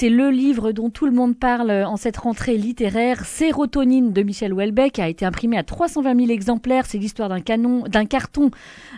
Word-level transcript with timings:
C'est 0.00 0.08
le 0.08 0.30
livre 0.30 0.72
dont 0.72 0.88
tout 0.88 1.04
le 1.04 1.12
monde 1.12 1.36
parle 1.38 1.70
en 1.70 1.98
cette 1.98 2.16
rentrée 2.16 2.56
littéraire. 2.56 3.26
Sérotonine 3.26 4.14
de 4.14 4.22
Michel 4.22 4.54
Houellebecq 4.54 4.98
a 4.98 5.10
été 5.10 5.26
imprimé 5.26 5.58
à 5.58 5.62
320 5.62 6.16
000 6.18 6.30
exemplaires. 6.30 6.86
C'est 6.86 6.96
l'histoire 6.96 7.28
d'un 7.28 7.42
canon, 7.42 7.82
d'un 7.82 8.06
carton 8.06 8.50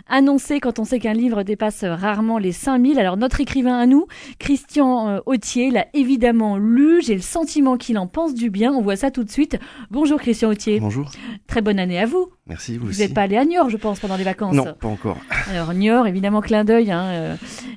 annoncé 0.07 0.61
quand 0.61 0.79
on 0.79 0.85
sait 0.85 0.99
qu'un 0.99 1.11
livre 1.11 1.43
dépasse 1.43 1.83
rarement 1.83 2.37
les 2.37 2.53
5000. 2.53 2.99
Alors 2.99 3.17
notre 3.17 3.41
écrivain 3.41 3.77
à 3.79 3.85
nous, 3.85 4.07
Christian 4.39 5.09
euh, 5.09 5.19
Autier, 5.25 5.71
l'a 5.71 5.87
évidemment 5.93 6.55
lu. 6.55 7.01
J'ai 7.01 7.15
le 7.15 7.21
sentiment 7.21 7.75
qu'il 7.75 7.97
en 7.97 8.07
pense 8.07 8.33
du 8.33 8.49
bien. 8.49 8.71
On 8.71 8.81
voit 8.81 8.95
ça 8.95 9.11
tout 9.11 9.25
de 9.25 9.29
suite. 9.29 9.59
Bonjour 9.91 10.21
Christian 10.21 10.51
Autier. 10.51 10.79
Bonjour. 10.79 11.11
Très 11.47 11.61
bonne 11.61 11.79
année 11.79 11.99
à 11.99 12.05
vous. 12.05 12.29
Merci, 12.45 12.77
vous, 12.77 12.87
Vous 12.87 12.99
n'êtes 12.99 13.13
pas 13.13 13.21
allé 13.21 13.37
à 13.37 13.45
Niort, 13.45 13.69
je 13.69 13.77
pense, 13.77 14.01
pendant 14.01 14.17
les 14.17 14.25
vacances. 14.25 14.53
Non, 14.53 14.65
pas 14.77 14.89
encore. 14.89 15.15
Alors 15.49 15.73
Niort, 15.73 16.07
évidemment, 16.07 16.41
clin 16.41 16.65
d'œil. 16.65 16.91
Hein, 16.91 17.03
euh, 17.05 17.35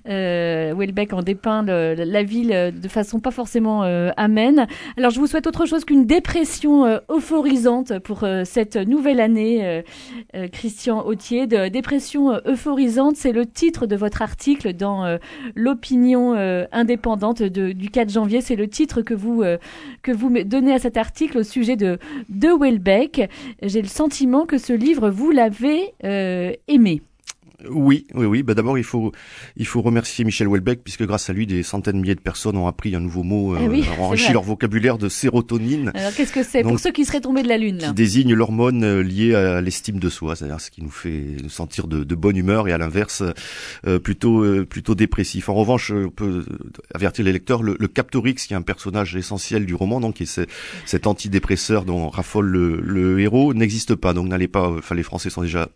euh, 0.09 0.73
Houellebecq 0.75 1.12
en 1.12 1.23
dépeint 1.23 1.62
le- 1.62 1.95
la 1.95 2.23
ville 2.25 2.53
euh, 2.53 2.71
de 2.73 2.89
façon 2.89 3.21
pas 3.21 3.30
forcément 3.30 3.84
euh, 3.84 4.11
amène. 4.16 4.66
Alors 4.97 5.12
je 5.12 5.20
vous 5.20 5.29
souhaite 5.29 5.47
autre 5.47 5.66
chose 5.66 5.84
qu'une 5.84 6.05
dépression 6.05 6.84
euh, 6.84 6.98
euphorisante 7.09 8.01
pour 8.01 8.25
cette 8.45 8.75
nouvelle 8.77 9.20
année, 9.20 9.83
Christian 10.52 11.05
Autier. 11.06 11.47
De 11.47 11.69
dépression 11.69 12.41
euphorisante, 12.45 13.14
c'est 13.14 13.33
le 13.33 13.47
titre 13.47 13.87
de 13.87 13.95
votre 13.95 14.20
article 14.20 14.73
dans 14.73 15.17
l'opinion 15.55 16.34
indépendante 16.73 17.41
de- 17.41 17.70
du 17.70 17.89
4 17.91 18.11
janvier. 18.11 18.41
C'est 18.41 18.56
le 18.56 18.67
titre 18.69 19.03
que 19.03 19.14
vous 19.14 19.45
que 20.03 20.11
vous 20.11 20.30
donnez 20.45 20.75
à 20.75 20.80
cet 20.80 20.97
article 20.97 21.39
au 21.39 21.42
sujet 21.45 21.77
de 21.77 21.98
de 22.28 22.48
Houellebecq. 22.48 23.28
J'ai 23.62 23.80
le 23.83 23.89
sentiment 23.89 24.45
que 24.45 24.55
ce 24.59 24.73
livre 24.73 25.10
vous 25.10 25.30
l'avez 25.30 25.95
euh, 26.05 26.52
aimé. 26.69 27.02
Oui, 27.70 28.06
oui, 28.15 28.27
oui. 28.27 28.42
Bah, 28.42 28.55
D'abord, 28.55 28.77
il 28.78 28.84
faut, 28.84 29.12
il 29.56 29.66
faut 29.66 29.80
remercier 29.83 30.24
Michel 30.24 30.47
Houellebecq, 30.48 30.83
puisque 30.84 31.05
grâce 31.06 31.30
à 31.30 31.33
lui, 31.33 31.47
des 31.47 31.62
centaines 31.62 31.97
de 31.97 32.01
milliers 32.01 32.14
de 32.14 32.20
personnes 32.20 32.56
ont 32.56 32.66
appris 32.66 32.95
un 32.95 33.01
nouveau 33.01 33.23
mot, 33.23 33.55
euh, 33.55 33.59
Ah 33.60 33.66
oui, 33.69 33.80
ont 33.80 33.95
c'est 33.95 34.01
enrichi 34.01 34.33
leur 34.33 34.42
vocabulaire 34.42 34.98
de 34.98 35.09
sérotonine, 35.09 35.91
Alors 35.95 36.14
qu'est-ce 36.14 36.33
que 36.33 36.42
c'est 36.42 36.62
pour 36.62 36.78
ceux 36.78 36.92
qui 36.92 37.05
seraient 37.05 37.20
tombés 37.20 37.42
de 37.42 37.48
la 37.48 37.58
lune? 37.58 37.78
là 37.78 37.89
qui 37.89 37.94
désigne 37.94 38.34
l'hormone 38.34 38.84
euh, 38.84 39.03
liée 39.03 39.34
à 39.34 39.61
l'estime 39.61 39.98
de 39.98 40.08
soi, 40.11 40.36
c'est-à-dire 40.36 40.61
ce 40.61 40.70
qui 40.70 40.83
nous 40.83 40.91
fait 40.91 41.36
nous 41.42 41.48
sentir 41.48 41.86
de, 41.86 42.05
de 42.05 42.14
bonne 42.14 42.36
humeur, 42.36 42.69
et 42.69 42.72
à 42.72 42.78
l'inverse, 42.78 43.22
euh, 43.86 43.98
plutôt, 43.98 44.42
euh, 44.44 44.64
plutôt 44.66 44.94
dépressif. 44.94 45.48
En 45.48 45.55
revanche, 45.55 45.91
euh, 45.92 46.06
on 46.06 46.11
peut 46.11 46.44
avertir 46.94 47.25
les 47.25 47.33
lecteurs, 47.33 47.62
le, 47.62 47.77
le 47.78 47.88
Captorix, 47.88 48.34
qui 48.34 48.53
est 48.53 48.56
un 48.56 48.62
personnage 48.62 49.16
essentiel 49.16 49.64
du 49.66 49.75
roman, 49.75 50.00
donc 50.00 50.16
qui 50.16 50.25
est 50.25 50.27
ce- 50.27 50.47
cet 50.84 51.06
antidépresseur 51.06 51.84
dont 51.84 52.09
raffole 52.11 52.47
le, 52.47 52.81
le 52.83 53.19
héros, 53.20 53.55
n'existe 53.55 53.94
pas. 53.94 54.12
Donc 54.12 54.28
n'allez 54.28 54.48
pas, 54.48 54.69
enfin 54.69 54.94
les 54.94 55.03
Français 55.03 55.31
sont 55.31 55.42
déjà 55.42 55.69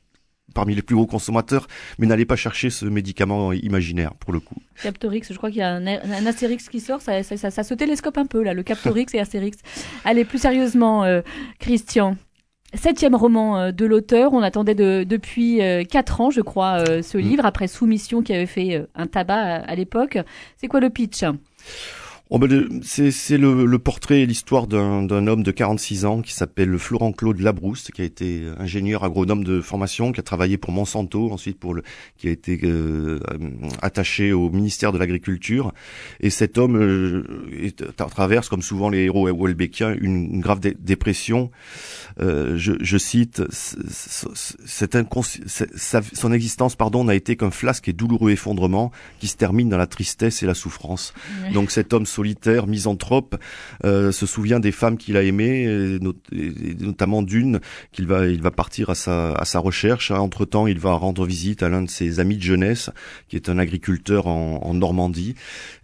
parmi 0.54 0.74
les 0.74 0.82
plus 0.82 0.96
gros 0.96 1.06
consommateurs, 1.06 1.66
mais 1.98 2.06
n'allez 2.06 2.24
pas 2.26 2.36
chercher 2.36 2.70
ce 2.70 2.84
médicament 2.86 3.52
imaginaire 3.52 4.14
pour 4.14 4.32
le 4.32 4.40
coup. 4.40 4.56
Captorix, 4.82 5.22
je 5.30 5.36
crois 5.36 5.50
qu'il 5.50 5.58
y 5.58 5.62
a 5.62 5.70
un, 5.74 5.86
un 5.86 6.26
Astérix 6.26 6.68
qui 6.68 6.80
sort, 6.80 7.00
ça, 7.02 7.22
ça, 7.22 7.36
ça, 7.36 7.50
ça 7.50 7.62
se 7.62 7.74
télescope 7.74 8.18
un 8.18 8.26
peu 8.26 8.42
là, 8.42 8.54
le 8.54 8.62
Captorix 8.62 9.06
et 9.14 9.20
Astérix. 9.20 9.58
Allez, 10.04 10.24
plus 10.24 10.38
sérieusement, 10.38 11.04
euh, 11.04 11.20
Christian. 11.58 12.16
Septième 12.72 13.16
roman 13.16 13.58
euh, 13.58 13.72
de 13.72 13.84
l'auteur, 13.84 14.32
on 14.32 14.42
attendait 14.42 14.76
de, 14.76 15.04
depuis 15.04 15.60
euh, 15.60 15.82
quatre 15.84 16.20
ans, 16.20 16.30
je 16.30 16.40
crois, 16.40 16.84
ce 17.02 17.18
Mm. 17.18 17.20
livre, 17.20 17.44
après 17.46 17.66
Soumission 17.66 18.22
qui 18.22 18.32
avait 18.32 18.46
fait 18.46 18.86
un 18.94 19.06
tabac 19.06 19.34
à, 19.34 19.54
à 19.56 19.74
l'époque. 19.74 20.18
C'est 20.56 20.68
quoi 20.68 20.80
le 20.80 20.88
pitch? 20.90 21.24
Oh 22.33 22.39
ben, 22.39 22.81
c'est 22.84 23.11
le, 23.39 23.67
le 23.67 23.78
portrait 23.81 24.20
et 24.20 24.27
l'histoire 24.27 24.69
d'un 24.69 25.27
homme 25.27 25.42
de 25.42 25.50
46 25.50 26.05
ans 26.05 26.23
qui 26.23 26.33
s'appelle 26.33 26.78
Florent 26.78 27.11
Claude 27.11 27.41
Labrousse, 27.41 27.91
qui 27.92 28.03
a 28.03 28.05
été 28.05 28.45
ingénieur 28.56 29.03
agronome 29.03 29.42
de 29.42 29.61
formation, 29.61 30.12
qui 30.12 30.20
a 30.20 30.23
travaillé 30.23 30.56
pour 30.56 30.70
Monsanto, 30.70 31.33
ensuite 31.33 31.58
pour 31.58 31.75
le, 31.75 31.83
qui 32.19 32.28
a 32.28 32.31
été 32.31 32.61
euh, 32.62 33.19
attaché 33.83 34.33
au 34.33 34.48
ministère 34.48 34.92
de 34.92 34.98
l'Agriculture. 34.98 35.73
Et 36.20 36.31
cet 36.31 36.56
homme 36.56 36.77
euh, 36.81 37.25
est, 37.61 37.83
traverse, 37.97 38.48
comme 38.48 38.62
souvent 38.62 38.91
les 38.91 39.06
héros 39.06 39.28
Houellebecqiens, 39.28 39.97
une, 40.01 40.34
une 40.34 40.41
grave 40.41 40.61
dé- 40.61 40.77
dépression. 40.78 41.51
Euh, 42.20 42.56
je, 42.56 42.75
je 42.81 42.97
cite, 42.97 43.42
c- 43.53 43.77
c- 43.89 44.27
cet 44.67 44.95
inconsci- 44.95 45.42
c- 45.48 45.67
sa- 45.74 46.02
son 46.13 46.33
existence 46.33 46.77
pardon 46.77 47.02
n'a 47.02 47.17
été 47.17 47.35
qu'un 47.35 47.51
flasque 47.51 47.89
et 47.89 47.92
douloureux 47.92 48.30
effondrement 48.30 48.92
qui 49.19 49.27
se 49.27 49.36
termine 49.36 49.69
dans 49.69 49.79
la 49.79 49.89
tristesse 49.89 50.45
et 50.45 50.46
la 50.46 50.55
souffrance. 50.55 51.13
Donc 51.55 51.73
cet 51.73 51.92
homme 51.92 52.07
solitaire, 52.20 52.67
misanthrope, 52.67 53.36
euh, 53.85 54.13
se 54.13 54.27
souvient 54.27 54.61
des 54.61 54.73
femmes 54.73 54.98
qu'il 54.98 55.17
a 55.17 55.23
aimées, 55.23 55.63
et 55.64 55.98
not- 56.01 56.13
et 56.33 56.53
notamment 56.79 57.23
d'une 57.23 57.61
qu'il 57.92 58.07
va, 58.07 58.27
il 58.27 58.42
va 58.42 58.51
partir 58.51 58.91
à 58.91 58.95
sa, 58.95 59.33
à 59.33 59.45
sa 59.47 59.58
recherche. 59.58 60.11
Entre 60.11 60.45
temps, 60.45 60.67
il 60.67 60.79
va 60.79 60.92
rendre 60.92 61.25
visite 61.25 61.63
à 61.63 61.69
l'un 61.70 61.81
de 61.83 61.89
ses 61.91 62.20
amis 62.20 62.36
de 62.36 62.42
jeunesse, 62.42 62.91
qui 63.29 63.36
est 63.36 63.48
un 63.48 63.58
agriculteur 63.58 64.27
en, 64.27 64.75
Normandie. 64.75 65.35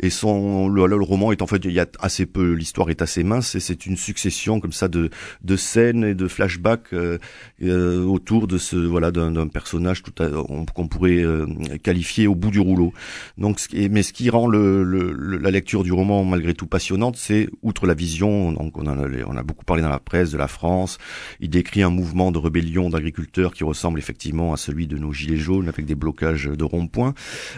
Et 0.02 0.10
son, 0.10 0.68
le, 0.68 0.86
le 0.86 0.96
roman 1.12 1.32
est 1.32 1.42
en 1.42 1.46
fait, 1.46 1.64
il 1.64 1.72
y 1.72 1.80
a 1.80 1.86
assez 2.00 2.26
peu, 2.26 2.52
l'histoire 2.52 2.88
est 2.90 3.02
assez 3.02 3.24
mince, 3.24 3.54
et 3.54 3.60
c'est 3.60 3.86
une 3.86 3.96
succession 3.96 4.60
comme 4.60 4.72
ça 4.72 4.88
de, 4.88 5.10
de 5.42 5.56
scènes 5.56 6.04
et 6.04 6.14
de 6.14 6.28
flashbacks 6.28 6.92
euh, 6.92 7.18
euh, 7.62 8.04
autour 8.04 8.46
de 8.46 8.58
ce, 8.58 8.76
voilà, 8.76 9.10
d'un 9.10 9.48
personnage 9.48 10.02
qu'on 10.02 10.88
pourrait 10.88 11.22
euh, 11.22 11.46
qualifier 11.82 12.26
au 12.26 12.34
bout 12.34 12.50
du 12.50 12.60
rouleau. 12.60 12.92
Donc, 13.38 13.56
mais 13.90 14.02
ce 14.02 14.12
qui 14.12 14.30
rend 14.30 14.46
le- 14.48 14.82
le- 14.84 15.38
la 15.38 15.50
lecture 15.50 15.82
du 15.84 15.92
roman 15.92 16.24
malgré 16.26 16.54
tout 16.54 16.66
passionnante, 16.66 17.16
c'est 17.16 17.48
outre 17.62 17.86
la 17.86 17.94
vision. 17.94 18.52
Donc, 18.52 18.76
on, 18.78 18.86
en 18.86 18.98
a, 18.98 19.06
on 19.26 19.36
a 19.36 19.42
beaucoup 19.42 19.64
parlé 19.64 19.82
dans 19.82 19.88
la 19.88 19.98
presse 20.00 20.30
de 20.30 20.38
la 20.38 20.48
France. 20.48 20.98
Il 21.40 21.50
décrit 21.50 21.82
un 21.82 21.90
mouvement 21.90 22.32
de 22.32 22.38
rébellion 22.38 22.90
d'agriculteurs 22.90 23.54
qui 23.54 23.64
ressemble 23.64 23.98
effectivement 23.98 24.52
à 24.52 24.56
celui 24.56 24.86
de 24.86 24.98
nos 24.98 25.12
gilets 25.12 25.36
jaunes 25.36 25.68
avec 25.68 25.86
des 25.86 25.94
blocages 25.94 26.44
de 26.46 26.64
ronds-points. 26.64 27.14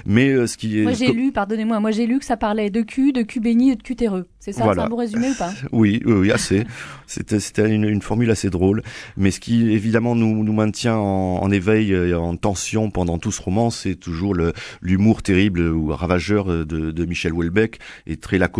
Mais 0.06 0.30
euh, 0.30 0.46
ce 0.46 0.56
qui 0.56 0.78
est 0.78 0.82
Moi 0.82 0.92
j'ai 0.92 1.12
lu, 1.12 1.32
pardonnez-moi, 1.32 1.80
moi 1.80 1.90
j'ai 1.90 2.06
lu 2.06 2.18
que 2.18 2.24
ça 2.24 2.36
parlait 2.36 2.70
de 2.70 2.82
cul, 2.82 3.12
de 3.12 3.22
cul 3.22 3.40
béni 3.40 3.70
et 3.70 3.76
de 3.76 3.82
cul 3.82 3.96
terreux. 3.96 4.26
C'est 4.40 4.52
ça, 4.52 4.64
Voilà. 4.64 4.82
c'est 4.82 4.86
un 4.86 4.90
bon 4.90 4.96
résumé 4.96 5.30
ou 5.30 5.34
pas 5.34 5.50
Oui, 5.72 6.00
oui, 6.04 6.12
oui, 6.12 6.32
assez. 6.32 6.64
C'était, 7.06 7.68
une, 7.74 7.84
une 7.84 8.02
formule 8.02 8.30
assez 8.30 8.50
drôle. 8.50 8.82
Mais 9.16 9.30
ce 9.30 9.40
qui 9.40 9.70
évidemment 9.72 10.14
nous, 10.14 10.44
nous 10.44 10.52
maintient 10.52 10.96
en, 10.96 11.42
en 11.42 11.50
éveil 11.50 11.92
et 11.92 12.14
en 12.14 12.36
tension 12.36 12.90
pendant 12.90 13.18
tout 13.18 13.32
ce 13.32 13.42
roman, 13.42 13.70
c'est 13.70 13.94
toujours 13.94 14.34
l'humour 14.82 15.22
terrible 15.22 15.60
ou 15.60 15.88
ravageur 15.88 16.46
de, 16.46 16.64
de 16.64 17.04
Michel 17.04 17.32
Houellebecq 17.32 17.78
et 18.06 18.16
très 18.16 18.38
laconique 18.38 18.57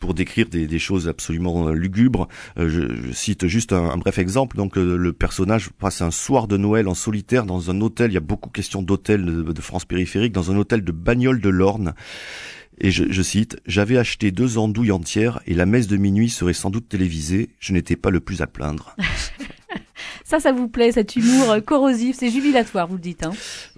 pour 0.00 0.14
décrire 0.14 0.48
des, 0.48 0.78
choses 0.78 1.08
absolument 1.08 1.70
lugubres. 1.70 2.28
Euh, 2.58 2.68
je, 2.68 3.12
cite 3.12 3.46
juste 3.46 3.72
un, 3.72 3.96
bref 3.96 4.18
exemple. 4.18 4.56
Donc 4.56 4.76
euh, 4.76 4.96
le 4.96 5.12
personnage 5.12 5.70
passe 5.70 6.02
un 6.02 6.10
soir 6.10 6.48
de 6.48 6.56
Noël 6.56 6.88
en 6.88 6.94
solitaire 6.94 7.44
dans 7.44 7.70
un 7.70 7.80
hôtel. 7.80 8.10
Il 8.10 8.14
y 8.14 8.18
a 8.18 8.20
beaucoup 8.20 8.50
question 8.50 8.82
d'hôtels 8.82 9.24
de, 9.24 9.42
de 9.42 9.60
France 9.60 9.84
périphérique 9.84 10.32
dans 10.32 10.50
un 10.50 10.56
hôtel 10.56 10.82
de 10.82 10.92
Bagnoles 10.92 11.40
de 11.40 11.48
l'Orne. 11.48 11.94
Et 12.78 12.90
je, 12.90 13.22
cite, 13.22 13.58
J'avais 13.66 13.96
acheté 13.96 14.30
deux 14.30 14.58
andouilles 14.58 14.92
entières 14.92 15.40
et 15.46 15.54
la 15.54 15.64
messe 15.64 15.86
de 15.86 15.96
minuit 15.96 16.28
serait 16.28 16.52
sans 16.52 16.70
doute 16.70 16.88
télévisée. 16.88 17.50
Je 17.58 17.72
n'étais 17.72 17.96
pas 17.96 18.10
le 18.10 18.20
plus 18.20 18.42
à 18.42 18.46
plaindre. 18.46 18.94
Ça, 20.24 20.40
ça 20.40 20.50
vous 20.50 20.66
plaît, 20.66 20.90
cet 20.90 21.14
humour 21.14 21.52
euh, 21.52 21.60
corrosif, 21.60 22.16
c'est 22.18 22.30
jubilatoire, 22.30 22.88
vous 22.88 22.96
le 22.96 23.00
dites. 23.00 23.22
Hein 23.22 23.30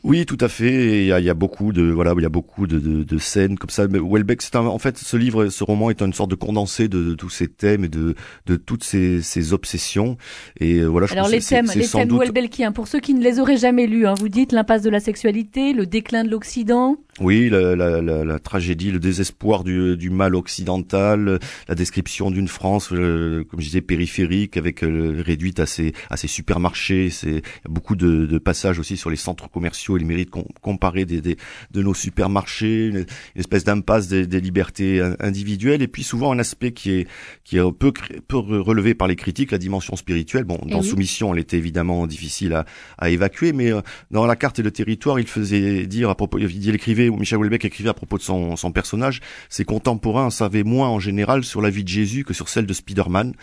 Oui, 0.05 0.27
tout 0.27 0.39
à 0.41 0.49
fait. 0.49 1.03
Il 1.03 1.07
y 1.07 1.13
a, 1.13 1.21
il 1.21 1.27
y 1.27 1.31
a 1.31 1.35
beaucoup 1.35 1.73
de 1.73 1.83
voilà, 1.83 2.15
il 2.17 2.23
y 2.23 2.27
a 2.27 2.29
beaucoup 2.31 2.67
de, 2.67 2.79
de, 2.79 3.03
de 3.05 3.19
scènes 3.19 3.59
comme 3.59 3.71
ça. 3.71 3.87
Houellebecq, 3.87 4.43
c'est 4.43 4.57
en 4.57 4.79
fait 4.79 4.97
ce 4.99 5.17
livre, 5.17 5.49
ce 5.49 5.65
roman 5.65 5.91
est 5.91 6.01
une 6.03 6.13
sorte 6.13 6.31
de 6.31 6.37
condensé 6.37 6.89
de, 6.89 7.03
de 7.03 7.15
tous 7.15 7.31
ces 7.31 7.49
thèmes 7.49 7.85
et 7.85 7.89
de, 7.89 8.15
de 8.47 8.57
toutes 8.57 8.85
ces, 8.85 9.23
ces 9.23 9.53
obsessions. 9.53 10.17
Et 10.61 10.77
euh, 10.81 10.87
voilà, 10.87 11.07
je 11.07 11.13
Alors 11.13 11.29
les 11.29 11.41
thèmes, 11.41 11.67
les 11.75 11.87
thèmes 11.87 12.09
doute- 12.09 12.19
Houellebecqiens, 12.21 12.73
pour 12.73 12.89
ceux 12.89 13.01
qui 13.01 13.15
ne 13.15 13.23
les 13.23 13.41
auraient 13.41 13.57
jamais 13.57 13.87
lus, 13.87 14.07
hein, 14.07 14.15
vous 14.19 14.29
dites 14.29 14.53
l'impasse 14.53 14.83
de 14.83 14.91
la 14.91 15.01
sexualité, 15.01 15.73
le 15.73 15.87
déclin 15.87 16.25
de 16.25 16.31
l'Occident. 16.31 16.97
Oui, 17.21 17.49
la, 17.51 17.75
la, 17.75 18.01
la, 18.01 18.25
la 18.25 18.39
tragédie, 18.39 18.93
le 18.93 19.01
désespoir 19.01 19.65
du, 19.65 19.97
du 19.97 20.09
mal 20.11 20.37
occidental, 20.37 21.41
la 21.69 21.75
description 21.75 22.31
d'une 22.31 22.47
France, 22.47 22.91
euh, 22.93 23.43
comme 23.45 23.61
je 23.61 23.65
disais, 23.67 23.81
périphérique, 23.81 24.57
avec 24.57 24.85
euh, 24.85 25.21
réduite 25.27 25.59
à 25.59 25.67
ses, 25.67 25.95
à 26.11 26.17
ses 26.17 26.29
supermarchés. 26.29 27.11
C'est 27.11 27.43
beaucoup 27.69 27.97
de, 27.97 28.27
de 28.27 28.39
passages 28.39 28.79
aussi 28.79 28.97
sur 28.97 29.11
les 29.11 29.17
centres 29.17 29.51
commerciaux 29.51 29.88
et 29.97 30.01
les 30.01 30.05
mérites 30.05 30.31
com- 30.31 30.45
comparés 30.61 31.05
des, 31.05 31.21
des, 31.21 31.37
de 31.71 31.83
nos 31.83 31.95
supermarchés, 31.95 32.87
une, 32.87 33.07
espèce 33.37 33.65
d'impasse 33.65 34.09
des, 34.09 34.27
des 34.27 34.41
libertés 34.41 35.01
in- 35.01 35.17
individuelles, 35.21 35.83
et 35.83 35.89
puis 35.89 36.03
souvent 36.03 36.33
un 36.33 36.39
aspect 36.39 36.73
qui 36.73 36.91
est 36.93 37.07
qui 37.45 37.57
est 37.59 37.73
peu, 37.73 37.93
peu 38.27 38.37
relevé 38.37 38.95
par 38.95 39.09
les 39.09 39.17
critiques, 39.17 39.53
la 39.53 39.59
dimension 39.59 39.97
spirituelle. 39.97 40.45
Bon, 40.45 40.59
Eh 40.67 40.71
dans. 40.71 40.83
Soumission, 40.83 41.33
elle 41.35 41.41
était 41.41 41.57
évidemment 41.59 42.07
difficile 42.07 42.53
à, 42.55 42.65
à 42.99 43.11
évacuer, 43.11 43.53
mais 43.53 43.73
euh, 43.73 43.81
dans 44.11 44.27
la 44.27 44.37
carte 44.37 44.59
et 44.59 44.63
le 44.63 44.71
territoire, 44.71 45.19
il 45.21 45.27
faisait 45.27 45.87
dire 45.87 46.11
à 46.11 46.15
propos, 46.15 46.39
il 46.39 46.75
écrivait, 46.75 47.09
ou 47.09 47.17
Michel 47.17 47.39
Houellebecq 47.39 47.65
écrivait 47.65 47.91
à 47.91 47.95
propos 47.95 48.19
de 48.19 48.23
son, 48.23 48.57
son 48.57 48.73
personnage, 48.73 49.21
ses 49.49 49.65
contemporains 49.65 50.31
savaient 50.31 50.63
moins 50.65 50.89
en 50.89 50.99
général 51.01 51.45
sur 51.45 51.61
la 51.63 51.71
vie 51.71 51.85
de 51.85 51.89
Jésus 51.89 52.25
que 52.25 52.35
sur 52.35 52.49
celle 52.49 52.67
de 52.67 52.73
Spider-Man, 52.73 53.35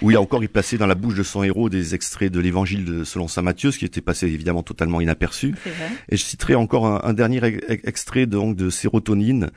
où 0.00 0.10
il 0.10 0.16
a 0.16 0.20
encore 0.20 0.42
il 0.42 0.48
plaçait 0.48 0.78
dans 0.78 0.86
la 0.86 0.94
bouche 0.94 1.14
de 1.14 1.22
son 1.22 1.42
héros 1.42 1.68
des 1.68 1.94
extraits 1.94 2.32
de 2.32 2.40
l'évangile 2.40 3.02
selon 3.04 3.28
saint 3.28 3.42
Matthieu, 3.42 3.70
ce 3.70 3.78
qui 3.78 3.84
était 3.84 4.00
passé 4.00 4.26
évidemment 4.26 4.62
totalement 4.62 5.00
inaperçu. 5.00 5.54
Et 6.08 6.16
je 6.16 6.22
citerai 6.24 6.54
encore 6.54 6.86
un, 6.86 7.12
dernier 7.12 7.40
extrait 7.68 8.26
donc 8.26 8.56
de 8.56 8.70
Sérotonine, 8.70 9.50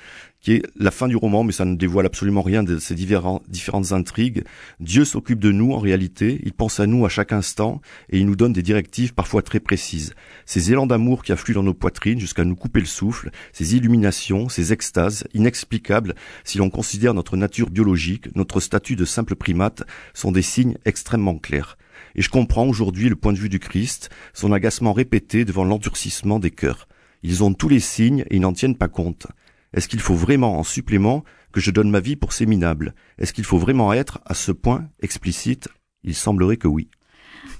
qui 0.45 0.53
est 0.53 0.63
la 0.75 0.91
fin 0.91 1.07
du 1.07 1.15
roman, 1.15 1.43
mais 1.43 1.51
ça 1.51 1.65
ne 1.65 1.75
dévoile 1.75 2.05
absolument 2.05 2.43
rien 2.43 2.61
de 2.61 2.77
ces 2.77 2.93
différentes 2.93 3.91
intrigues. 3.91 4.43
Dieu 4.79 5.03
s'occupe 5.03 5.39
de 5.39 5.51
nous 5.51 5.73
en 5.73 5.79
réalité, 5.79 6.39
il 6.43 6.53
pense 6.53 6.79
à 6.79 6.85
nous 6.85 7.03
à 7.03 7.09
chaque 7.09 7.33
instant 7.33 7.81
et 8.11 8.19
il 8.19 8.27
nous 8.27 8.35
donne 8.35 8.53
des 8.53 8.61
directives 8.61 9.15
parfois 9.15 9.41
très 9.41 9.59
précises. 9.59 10.13
Ces 10.45 10.71
élans 10.71 10.85
d'amour 10.85 11.23
qui 11.23 11.31
affluent 11.31 11.55
dans 11.55 11.63
nos 11.63 11.73
poitrines 11.73 12.19
jusqu'à 12.19 12.43
nous 12.43 12.55
couper 12.55 12.79
le 12.79 12.85
souffle, 12.85 13.31
ces 13.53 13.75
illuminations, 13.75 14.47
ces 14.47 14.71
extases 14.71 15.23
inexplicables 15.33 16.13
si 16.43 16.59
l'on 16.59 16.69
considère 16.69 17.15
notre 17.15 17.37
nature 17.37 17.71
biologique, 17.71 18.27
notre 18.35 18.59
statut 18.59 18.95
de 18.95 19.05
simple 19.05 19.35
primate, 19.35 19.81
sont 20.13 20.31
des 20.31 20.43
signes 20.43 20.77
extrêmement 20.85 21.39
clairs. 21.39 21.75
Et 22.13 22.21
je 22.21 22.29
comprends 22.29 22.67
aujourd'hui 22.67 23.09
le 23.09 23.15
point 23.15 23.33
de 23.33 23.39
vue 23.39 23.49
du 23.49 23.57
Christ, 23.57 24.11
son 24.35 24.51
agacement 24.51 24.93
répété 24.93 25.43
devant 25.43 25.63
l'endurcissement 25.63 26.37
des 26.37 26.51
cœurs. 26.51 26.87
Ils 27.23 27.43
ont 27.43 27.51
tous 27.51 27.67
les 27.67 27.79
signes 27.79 28.25
et 28.29 28.35
ils 28.35 28.41
n'en 28.41 28.53
tiennent 28.53 28.77
pas 28.77 28.89
compte. 28.89 29.25
Est-ce 29.75 29.87
qu'il 29.87 29.99
faut 29.99 30.15
vraiment, 30.15 30.57
en 30.57 30.63
supplément, 30.63 31.23
que 31.51 31.59
je 31.59 31.69
donne 31.69 31.91
ma 31.91 31.99
vie 31.99 32.15
pour 32.15 32.33
ces 32.33 32.45
minables 32.45 32.95
Est-ce 33.19 33.33
qu'il 33.33 33.43
faut 33.43 33.57
vraiment 33.57 33.93
être, 33.93 34.19
à 34.25 34.33
ce 34.33 34.51
point, 34.51 34.87
explicite? 35.01 35.67
Il 36.03 36.15
semblerait 36.15 36.57
que 36.57 36.67
oui. 36.67 36.89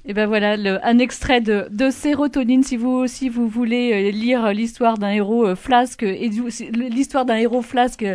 Et 0.07 0.13
ben 0.13 0.27
voilà, 0.27 0.55
un 0.83 0.99
extrait 0.99 1.41
de, 1.41 1.89
Sérotonine, 1.89 2.63
si 2.63 2.77
vous 2.77 2.91
aussi 2.91 3.27
vous 3.27 3.47
voulez 3.47 3.91
euh, 3.91 4.11
lire 4.11 4.53
l'histoire 4.53 4.97
d'un 4.97 5.09
héros 5.09 5.47
euh, 5.47 5.55
flasque 5.55 6.05
flasque 7.63 8.05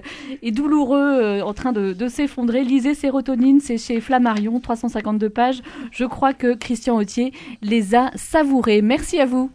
et 0.42 0.50
douloureux 0.52 0.98
euh, 0.98 1.42
en 1.42 1.52
train 1.52 1.72
de, 1.72 1.92
de 1.92 2.08
s'effondrer, 2.08 2.62
lisez 2.62 2.94
Sérotonine, 2.94 3.60
c'est 3.60 3.78
chez 3.78 4.00
Flammarion, 4.00 4.60
352 4.60 5.30
pages. 5.30 5.62
Je 5.90 6.04
crois 6.04 6.32
que 6.32 6.54
Christian 6.54 6.96
Autier 6.96 7.32
les 7.60 7.94
a 7.94 8.10
savourés. 8.14 8.82
Merci 8.82 9.18
à 9.18 9.26
vous. 9.26 9.48